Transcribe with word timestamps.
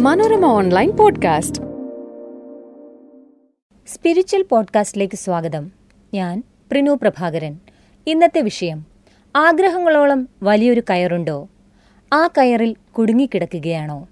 Manorama 0.00 0.44
online 0.44 0.90
podcast. 0.90 1.62
Spiritual 3.86 4.42
പോഡ്കാസ്റ്റിലേക്ക് 4.42 5.16
സ്വാഗതം. 5.16 5.70
ഞാൻ 6.14 6.42
പ്രിനു 6.70 6.98
പ്രഭാകരൻ. 7.02 7.58
ഇന്നത്തെ 8.06 8.40
വിഷയം 8.40 8.84
ആഗ്രഹങ്ങളോളം 9.36 10.28
വലിയൊരു 10.42 10.82
കയറുണ്ടോ? 10.90 11.48
ആ 12.12 12.26
കയറിൽ 12.26 12.76
കുടുങ്ങിക്കിടക്കുകയാണോ? 12.98 14.08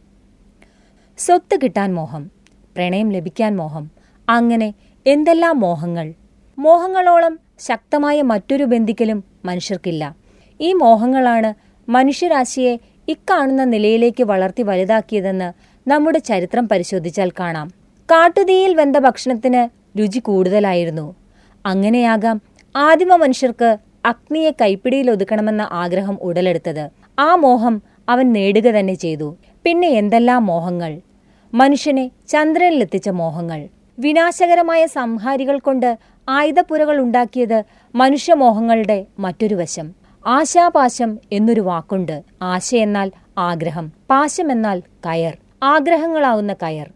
സ്വത്ത് 1.18 1.60
കിട്ടാൻ 1.62 1.94
മോഹം 1.94 2.30
പ്രണയം 2.76 3.12
ലഭിക്കാൻ 3.12 3.56
മോഹം 3.56 3.90
അങ്ങനെ 4.28 4.74
എന്തെല്ലാം 5.06 5.60
മോഹങ്ങൾ? 5.60 6.14
മോഹങ്ങളോളം 6.58 7.38
ശക്തമായ 7.58 8.22
മറ്റൊരു 8.22 8.64
ബന്ധിക്കലും 8.64 9.24
മനുഷ്യർക്കില്ല. 9.44 10.16
ഈ 10.60 10.72
മോഹങ്ങളാണ് 10.72 11.54
മനുഷ്യരാശിയെ 11.88 12.76
ഇക്കാണുന്ന 13.12 13.64
നിലയിലേക്ക് 13.64 14.24
വളർത്തി 14.24 14.62
വലുതാക്കിയതെന്ന് 14.62 15.48
നമ്മുടെ 15.88 16.18
ചരിത്രം 16.18 16.68
പരിശോധിച്ചാൽ 16.68 17.30
കാണാം. 17.40 17.68
കാട്ടുതീയിൽ 18.10 18.74
വെന്ത 18.74 18.96
ഭക്ഷണത്തിന് 18.96 19.62
രുചി 19.98 20.18
കൂടുതലായിരുന്നു. 20.18 21.14
അങ്ങനെയാകാം 21.66 22.40
ആദിമ 22.76 23.16
മനുഷ്യർക്ക് 23.16 23.76
അഗ്നിയെ 24.04 24.50
കൈപ്പിടിയിൽ 24.50 25.10
ഒതുക്കണമെന്ന 25.10 25.68
ആഗ്രഹം 25.72 26.18
ഉടലെടുത്തത്. 26.22 26.90
ആ 27.18 27.34
മോഹം 27.34 27.82
അവൻ 28.08 28.32
നേടുക 28.32 28.62
തന്നെ 28.62 28.94
ചെയ്തു. 28.94 29.36
പിന്നെ 29.64 29.88
എന്തെല്ലാം 29.88 30.46
മോഹങ്ങൾ? 30.46 31.00
മനുഷ്യനെ 31.54 32.10
ചന്ദ്രനിലെത്തിച്ച 32.28 33.08
മോഹങ്ങൾ. 33.08 33.68
വിനാശകരമായ 33.98 34.86
സംഹാരികൾ 34.86 35.58
കൊണ്ട് 35.58 35.98
ആയുധപ്പുരകൾ 36.28 36.98
ഉണ്ടാക്കിയത് 36.98 37.62
മനുഷ്യമോഹങ്ങളുടെ 37.94 39.06
മറ്റൊരു 39.18 39.54
വശം. 39.54 40.01
ആശാപാശം 40.26 41.18
എന്നൊരു 41.32 41.60
വാക്കുണ്ട്. 41.60 42.22
ആശ 42.42 42.74
എന്നാൽ 42.74 43.10
ആഗ്രഹം 43.38 43.92
പാശം 44.10 44.52
എന്നാൽ 44.52 44.82
കയർ 45.06 45.36
ആഗ്രഹങ്ങളാവുന്ന 45.62 46.52
കയർ. 46.52 46.90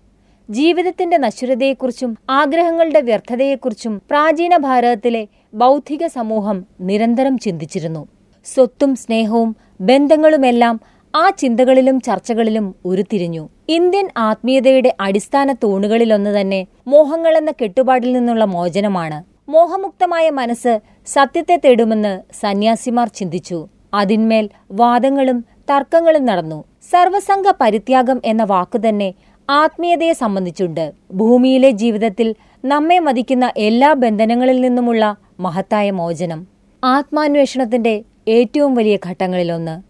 ജീവിതത്തിന്റെ 0.50 1.16
നശ്വരതയെക്കുറിച്ചും 1.16 2.18
ആഗ്രഹങ്ങളുടെ 2.30 3.00
വ്യർത്ഥതയെക്കുറിച്ചും 3.00 4.02
പ്രാചീന 4.10 4.56
ഭാരതത്തിലെ 4.56 5.26
ബൗദ്ധിക 5.54 6.06
സമൂഹം 6.06 6.66
നിരന്തരം 6.80 7.38
ചിന്തിച്ചിരുന്നു. 7.38 8.08
സ്വത്തും 8.44 8.94
സ്നേഹവും 8.94 9.56
ബന്ധങ്ങളുമെല്ലാം 9.80 10.80
ആ 11.14 11.30
ചിന്തകളിലും 11.30 12.00
ചർച്ചകളിലും 12.00 12.74
ഉരുത്തിരിഞ്ഞു. 12.84 13.48
ഇന്ത്യൻ 13.68 14.08
ആത്മീയതയുടെ 14.16 14.96
അടിസ്ഥാന 15.00 15.52
തൂണുകളിലൊന്ന് 15.52 16.40
തന്നെ 16.40 16.66
മോഹങ്ങളെന്ന 16.86 17.50
കെട്ടുപാടിൽ 17.50 18.12
നിന്നുള്ള 18.12 18.44
മോചനമാണ്. 18.44 19.24
മോഹമുക്തമായ 19.48 20.30
മനസ്സ് 20.30 20.80
സത്യത്തെ 21.06 21.60
തേടുമെന്ന് 21.64 22.20
സന്യാസിമാർ 22.40 23.08
ചിന്തിച്ചു. 23.08 23.68
അതിന്മേൽ 23.94 24.48
വാദങ്ങളും 24.70 25.44
തർക്കങ്ങളും 25.70 26.26
നടന്നു. 26.26 26.64
സർവസംഘ 26.90 27.52
പരിത്യാഗം 27.60 28.20
എന്ന 28.24 28.44
വാക്കുതന്നെ 28.44 29.14
ആത്മീയതയെ 29.50 30.12
സംബന്ധിച്ചുണ്ട്. 30.12 30.92
ഭൂമിയിലെ 31.12 31.70
ജീവിതത്തിൽ 31.70 32.34
നമ്മെ 32.64 32.98
മതിക്കുന്ന 32.98 33.52
എല്ലാ 33.56 33.92
ബന്ധനങ്ങളിൽ 33.92 34.60
നിന്നുമുള്ള 34.60 35.16
മഹത്തായ 35.40 35.90
മോചനം. 35.90 36.46
ആത്മാന്വേഷണത്തിന്റെ 36.84 38.02
ഏറ്റവും 38.28 38.74
വലിയ 38.74 38.98
ഘട്ടങ്ങളിലൊന്ന്. 39.06 39.82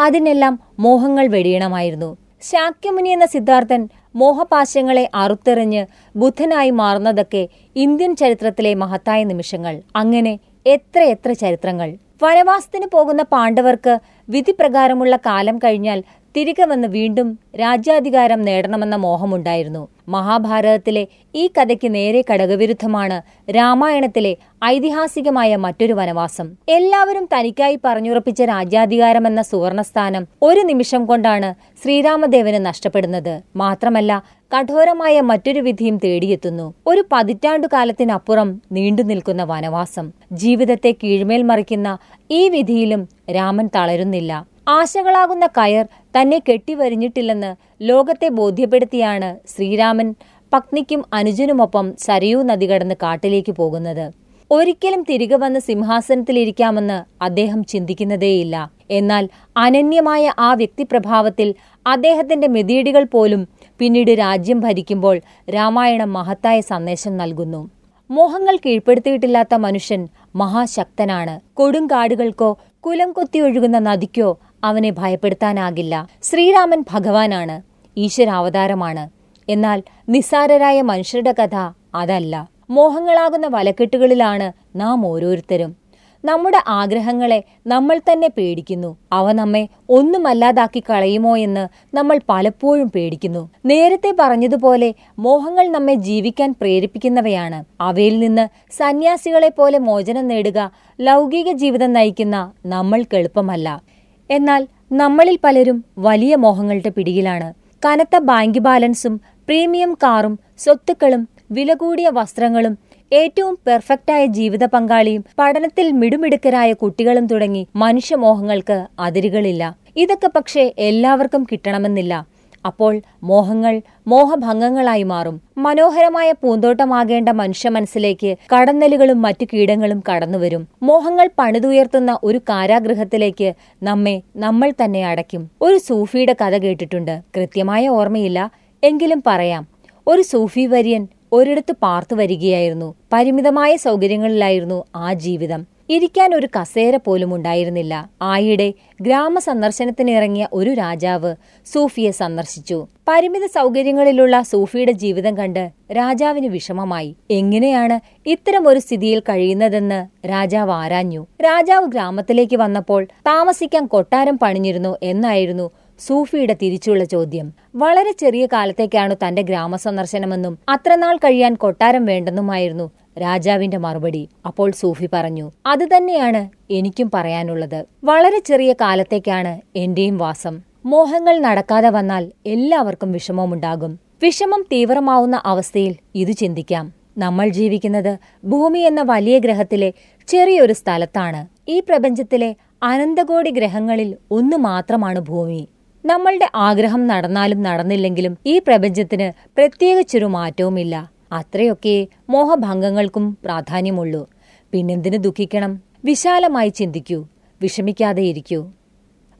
അതിനെല്ലാം 0.00 0.60
മോഹങ്ങൾ 0.78 1.26
വെടിയണമായിരുന്നു. 1.26 2.16
ശാക്യമുനി 2.42 3.08
എന്ന 3.08 3.26
സിദ്ധാർത്ഥൻ 3.26 3.88
മോഹപാശങ്ങളെ 4.14 5.10
അറുത്തെറിഞ്ഞ് 5.14 5.86
ബുദ്ധനായി 6.16 6.70
മാറുന്നതൊക്കെ 6.70 7.48
ഇന്ത്യൻ 7.76 8.16
ചരിത്രത്തിലെ 8.16 8.74
മഹത്തായ 8.74 9.24
നിമിഷങ്ങൾ. 9.24 9.82
അങ്ങനെ 9.96 10.38
എത്രയെത്ര 10.66 11.32
ചരിത്രങ്ങൾ. 11.32 11.88
വനവാസത്തിന് 12.22 12.86
പോകുന്ന 12.92 13.22
പാണ്ഡവർക്ക് 13.22 13.94
വിധിപ്രകാരമുള്ള 14.28 15.16
കാലം 15.16 15.56
കഴിഞ്ഞാൽ 15.58 16.02
തിരികെ 16.34 16.64
വന്ന് 16.64 16.88
വീണ്ടും 16.88 17.38
രാജ്യാധികാരം 17.56 18.40
നേടണമെന്ന 18.42 18.96
മോഹമുണ്ടായിരുന്നു. 18.96 19.82
മഹാഭാരതത്തിലെ 20.08 21.06
ഈ 21.34 21.50
കഥയ്ക്ക് 21.58 21.94
നേരെ 21.94 22.24
കടകവിരുദ്ധമാണ് 22.30 23.22
രാമായണത്തിലെ 23.50 24.36
ഐതിഹാസികമായ 24.64 25.56
മറ്റൊരു 25.56 25.92
വനവാസം. 25.92 26.46
എല്ലാവരും 26.68 27.28
തനിക്കായി 27.32 27.78
പറഞ്ഞുറപ്പിച്ച 27.84 28.42
രാജ്യാധികാരമെന്ന 28.42 29.42
സുവർണസ്ഥാനം 29.42 30.26
ഒരു 30.42 30.60
നിമിഷം 30.60 31.06
കൊണ്ടാണ് 31.06 31.54
ശ്രീരാമദേവന് 31.84 32.66
നഷ്ടപ്പെടുന്നത്. 32.66 33.42
മാത്രമല്ല 33.56 34.22
കഠോരമായ 34.56 35.20
മറ്റൊരു 35.20 35.60
വിധിയും 35.60 36.00
തേടിയെത്തുന്നു. 36.04 36.74
ഒരു 36.86 37.04
പതിറ്റാണ്ടു 37.12 37.66
കാലത്തിനപ്പുറം 37.72 38.60
നീണ്ടു 38.72 39.02
നിൽക്കുന്ന 39.02 39.44
വനവാസം. 39.44 40.10
ജീവിതത്തെ 40.32 40.90
കീഴ്മേൽ 40.90 41.42
മറിക്കുന്ന 41.42 41.98
ഈ 42.30 42.48
വിധിയിലും 42.48 43.08
രാമൻ 43.30 43.70
തളരുന്നില്ല. 43.76 44.54
ആശകളാകുന്ന 44.68 45.46
കയർ 45.46 45.84
തന്നെ 45.84 46.38
കെട്ടിവരിഞ്ഞിട്ടില്ലെന്ന് 46.38 47.73
ലോകത്തെ 47.82 48.28
ബോധ്യപ്പെടുത്തിയാണ് 48.28 49.48
ശ്രീരാമൻ 49.48 50.14
പത്നിക്കും 50.52 51.04
അനുജനുമൊപ്പം 51.12 51.96
സരയൂ 51.98 52.42
നദി 52.42 52.66
കടന്ന് 52.70 52.94
കാട്ടിലേക്ക് 52.94 53.52
പോകുന്നത്. 53.52 54.12
ഒരിക്കലും 54.50 55.02
തിരികെ 55.02 55.36
വന്ന് 55.36 55.60
സിംഹാസനത്തിലിരിക്കാമെന്ന് 55.60 57.24
അദ്ദേഹം 57.24 57.64
ചിന്തിക്കുന്നതേയില്ല. 57.64 58.70
എന്നാൽ 58.90 59.28
അനന്യമായ 59.56 60.32
ആ 60.38 60.54
വ്യക്തിപ്രഭാവത്തിൽ 60.54 61.54
അദ്ദേഹത്തിന്റെ 61.86 62.48
മെതിയടികൾ 62.48 63.04
പോലും 63.04 63.48
പിന്നീട് 63.78 64.10
രാജ്യം 64.10 64.60
ഭരിക്കുമ്പോൾ 64.60 65.20
രാമായണം 65.54 66.12
മഹത്തായ 66.12 66.60
സന്ദേശം 66.60 67.16
നൽകുന്നു. 67.16 67.70
മോഹങ്ങൾ 68.10 68.56
കീഴ്പ്പെടുത്തിയിട്ടില്ലാത്ത 68.56 69.54
മനുഷ്യൻ 69.54 70.08
മഹാശക്തനാണ്. 70.36 71.40
കൊടുങ്കാടുകൾക്കോ 71.54 72.58
കുലം 72.80 73.12
കൊത്തിയൊഴുകുന്ന 73.12 73.78
നദിക്കോ 73.78 74.38
അവനെ 74.64 74.90
ഭയപ്പെടുത്താനാകില്ല. 74.90 76.06
ശ്രീരാമൻ 76.22 76.84
ഭഗവാനാണ്. 76.92 77.62
ഈശ്വരാവതാരമാണ്. 77.96 79.08
എന്നാൽ 79.48 79.82
നിസ്സാരരായ 80.08 80.82
മനുഷ്യരുടെ 80.82 81.34
കഥ 81.42 81.72
അതല്ല. 81.94 82.48
മോഹങ്ങളാകുന്ന 82.70 83.46
വലക്കെട്ടുകളിലാണ് 83.46 84.52
നാം 84.76 85.06
ഓരോരുത്തരും. 85.06 85.76
നമ്മുടെ 86.24 86.58
ആഗ്രഹങ്ങളെ 86.68 87.44
നമ്മൾ 87.66 88.00
തന്നെ 88.12 88.28
പേടിക്കുന്നു. 88.36 88.96
അവ 89.12 89.32
നമ്മെ 89.32 89.68
ഒന്നുമല്ലാതാക്കി 89.88 90.82
കളയുമോ 90.90 91.36
എന്ന് 91.36 91.68
നമ്മൾ 91.96 92.20
പലപ്പോഴും 92.28 92.90
പേടിക്കുന്നു. 92.90 93.50
നേരത്തെ 93.66 94.14
പറഞ്ഞതുപോലെ 94.20 94.94
മോഹങ്ങൾ 95.18 95.68
നമ്മെ 95.68 95.94
ജീവിക്കാൻ 95.94 96.54
പ്രേരിപ്പിക്കുന്നവയാണ്. 96.60 97.64
അവയിൽ 97.80 98.18
നിന്ന് 98.18 98.48
സന്യാസികളെ 98.72 99.48
പോലെ 99.48 99.78
മോചനം 99.78 100.28
നേടുക 100.28 100.70
ലൗകിക 101.00 101.52
ജീവിതം 101.52 101.92
നയിക്കുന്ന 101.92 102.52
നമ്മൾക്ക് 102.66 103.16
എളുപ്പമല്ല. 103.16 103.82
എന്നാൽ 104.30 104.66
നമ്മളിൽ 104.92 105.38
പലരും 105.44 105.84
വലിയ 105.98 106.34
മോഹങ്ങളുടെ 106.34 106.88
പിടിയിലാണ്. 106.88 107.52
കനത്ത 107.84 108.18
ബാങ്ക് 108.18 108.58
ബാലൻസും 108.58 109.20
പ്രീമിയം 109.48 109.94
കാറും 109.94 110.38
സ്വത്തുക്കളും 110.58 111.28
വില 111.50 111.74
കൂടിയ 111.74 112.08
വസ്ത്രങ്ങളും 112.08 112.78
ഏറ്റവും 113.12 113.58
പെർഫെക്റ്റായ 113.66 114.26
ജീവിത 114.26 114.64
പങ്കാളിയും 114.64 115.24
പഠനത്തിൽ 115.38 115.92
മിടുമിടുക്കരായ 115.92 116.72
കുട്ടികളും 116.72 117.26
തുടങ്ങി 117.26 117.66
മനുഷ്യമോഹങ്ങൾക്ക് 117.76 118.86
അതിരുകളില്ല. 118.98 119.76
ഇതൊക്കെ 119.96 120.26
പക്ഷേ 120.26 120.74
എല്ലാവർക്കും 120.78 121.46
കിട്ടണമെന്നില്ല. 121.52 122.26
അപ്പോൾ 122.64 123.00
മോഹങ്ങൾ 123.22 123.80
മോഹഭംഗങ്ങളായി 124.06 125.02
മാറും. 125.02 125.40
മനോഹരമായ 125.58 126.32
പൂന്തോട്ടമാകേണ്ട 126.32 127.28
മനുഷ്യ 127.28 127.68
മനസ്സിലേക്ക് 127.68 128.36
കടന്നലുകളും 128.54 129.22
മറ്റു 129.22 129.46
കീടങ്ങളും 129.52 130.02
കടന്നുവരും 130.08 130.68
മോഹങ്ങൾ 130.82 131.30
പണിതുയർത്തുന്ന 131.38 132.18
ഒരു 132.24 132.38
കാരാഗൃഹത്തിലേക്ക് 132.38 133.52
നമ്മെ 133.82 134.22
നമ്മൾ 134.36 134.72
തന്നെ 134.84 135.06
അടയ്ക്കും. 135.06 135.50
ഒരു 135.60 135.78
സൂഫിയുടെ 135.78 136.36
കഥ 136.44 136.58
കേട്ടിട്ടുണ്ട്. 136.58 137.22
കൃത്യമായ 137.36 137.88
ഓർമ്മയില്ല. 137.88 138.50
എങ്കിലും 138.82 139.22
പറയാം. 139.26 139.68
ഒരു 140.06 140.22
സൂഫി 140.22 140.66
വര്യൻ 140.66 141.08
ഒരിടത്ത് 141.32 141.74
പാർത്തു 141.82 142.14
വരികയായിരുന്നു. 142.14 142.94
പരിമിതമായ 143.12 143.76
സൗകര്യങ്ങളിലായിരുന്നു 143.76 144.84
ആ 144.96 145.12
ജീവിതം. 145.12 145.73
ഇരിക്കാൻ 145.88 146.34
ഒരു 146.34 146.48
കസേര 146.60 146.96
പോലും 146.96 147.34
ഉണ്ടായിരുന്നില്ല. 147.34 148.08
ആയിടെ 148.22 148.72
ഗ്രാമ 149.00 149.38
സന്ദർശനത്തിനിറങ്ങിയ 149.38 150.48
ഒരു 150.52 150.70
രാജാവ് 150.70 151.34
സൂഫിയെ 151.72 152.10
സന്ദർശിച്ചു. 152.10 152.86
പരിമിത 153.08 153.46
സൗകര്യങ്ങളിലുള്ള 153.46 154.42
സൂഫിയുടെ 154.42 154.92
ജീവിതം 154.92 155.36
കണ്ട് 155.36 155.70
രാജാവിന് 155.92 156.46
വിഷമമായി. 156.46 157.16
എങ്ങനെയാണ് 157.30 158.00
ഇത്തരം 158.28 158.68
ഒരു 158.68 158.78
സ്ഥിതിയിൽ 158.78 159.20
കഴിയുന്നതെന്ന് 159.20 160.28
രാജാവ് 160.28 160.70
ആരാഞ്ഞു. 160.70 161.26
രാജാവ് 161.44 161.86
ഗ്രാമത്തിലേക്ക് 161.86 162.56
വന്നപ്പോൾ 162.56 163.04
താമസിക്കാൻ 163.04 163.86
കൊട്ടാരം 163.86 164.38
പണിഞ്ഞിരുന്നു 164.38 164.96
എന്നായിരുന്നു 165.02 165.70
സൂഫിയുടെ 165.98 166.56
തിരിച്ചുള്ള 166.62 167.04
ചോദ്യം. 167.04 167.52
വളരെ 167.76 168.12
ചെറിയ 168.12 168.46
കാലത്തേക്കാണ് 168.46 169.14
തന്റെ 169.14 169.42
ഗ്രാമസന്ദർശനമെന്നും 169.42 170.58
അത്രനാൾ 170.68 171.16
കഴിയാൻ 171.16 171.54
കൊട്ടാരം 171.54 172.04
വേണ്ടെന്നുമായിരുന്നു 172.04 172.90
രാജാവിന്റെ 173.18 173.76
മറുപടി 173.76 174.28
അപ്പോൾ 174.46 174.70
സൂഫി 174.70 175.08
പറഞ്ഞു 175.12 175.50
അത് 175.66 175.84
തന്നെയാണ് 175.96 176.50
എനിക്കും 176.72 177.10
പറയാനുള്ളത്. 177.14 177.84
വളരെ 178.04 178.38
ചെറിയ 178.38 178.72
കാലത്തേക്കാണ് 178.72 179.60
എന്റെയും 179.76 180.18
വാസം. 180.18 180.60
മോഹങ്ങൾ 180.86 181.38
നടക്കാതെ 181.38 181.88
വന്നാൽ 181.88 182.32
എല്ലാവർക്കും 182.46 183.12
വിഷമമുണ്ടാകും. 183.12 183.98
വിഷമം 184.22 184.62
തീവ്രമാവുന്ന 184.72 185.42
അവസ്ഥയിൽ 185.44 185.94
ഇത് 186.14 186.32
ചിന്തിക്കാം. 186.32 186.92
നമ്മൾ 187.18 187.48
ജീവിക്കുന്നത് 187.48 188.18
ഭൂമി 188.44 188.78
എന്ന 188.78 189.02
വലിയ 189.02 189.38
ഗ്രഹത്തിലെ 189.38 189.92
ചെറിയൊരു 190.28 190.72
സ്ഥലത്താണ്. 190.72 191.46
ഈ 191.68 191.80
പ്രപഞ്ചത്തിലെ 191.80 192.54
അനന്തകോടി 192.82 193.50
ഗ്രഹങ്ങളിൽ 193.50 194.16
ഒന്ന് 194.30 194.56
മാത്രമാണ് 194.56 195.20
ഭൂമി. 195.20 195.68
നമ്മളുടെ 196.06 196.48
ആഗ്രഹം 196.54 197.06
നടന്നാലും 197.06 197.62
നടന്നില്ലെങ്കിലും 197.62 198.38
ഈ 198.46 198.58
പ്രപഞ്ചത്തിന് 198.58 199.32
പ്രത്യേകിച്ചൊരു 199.56 200.24
മാറ്റവുമില്ല. 200.24 201.13
അത്രയൊക്കെ 201.34 202.06
മോഹഭംഗങ്ങൾക്കും 202.30 203.38
പ്രാധാന്യമുള്ളൂ. 203.44 204.30
പിന്നെന്തിനു 204.72 205.16
ദുഃഖിക്കണം? 205.16 205.82
വിശാലമായി 206.04 206.68
ചിന്തിക്കൂ. 206.68 207.26
വിഷമിക്കാതെയിരിക്കൂ 207.62 208.70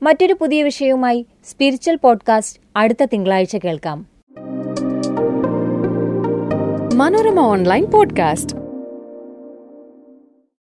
മറ്റൊരു 0.02 0.32
പുതിയ 0.32 0.62
വിഷയവുമായി 0.62 1.26
സ്പിരിച്വൽ 1.44 1.96
പോഡ്കാസ്റ്റ് 1.96 2.61
അടുത്ത 2.76 3.05
തിങ്കളാഴ്ച 3.05 3.56
കേൾക്കാം. 3.56 4.06
Manorama 6.94 7.41
online 7.41 7.85
podcast. 7.85 8.63